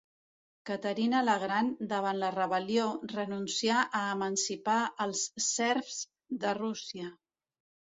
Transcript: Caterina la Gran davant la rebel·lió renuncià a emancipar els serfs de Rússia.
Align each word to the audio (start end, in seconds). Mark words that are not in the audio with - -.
Caterina 0.69 1.19
la 1.27 1.35
Gran 1.43 1.69
davant 1.91 2.23
la 2.25 2.31
rebel·lió 2.37 2.87
renuncià 3.13 3.85
a 4.03 4.05
emancipar 4.17 4.83
els 5.09 5.27
serfs 5.53 6.05
de 6.45 6.61
Rússia. 6.65 7.17